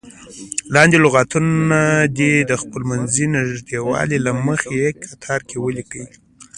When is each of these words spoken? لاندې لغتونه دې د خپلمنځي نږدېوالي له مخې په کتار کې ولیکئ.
لاندې 0.73 0.97
لغتونه 1.05 1.79
دې 2.17 2.33
د 2.49 2.51
خپلمنځي 2.61 3.25
نږدېوالي 3.37 4.17
له 4.25 4.31
مخې 4.45 4.81
په 4.93 4.95
کتار 5.09 5.39
کې 5.49 5.57
ولیکئ. 5.59 6.05